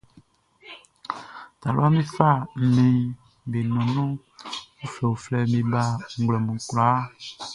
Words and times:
Taluaʼm 1.61 1.93
be 1.97 2.03
fa 2.15 2.29
nnɛnʼm 2.63 3.15
be 3.49 3.59
nɔnnɔn 3.73 4.11
uflɛuflɛʼn 4.83 5.49
be 5.51 5.59
ba 5.71 5.83
nglɛmun 6.19 6.59
kwlaa. 6.67 6.99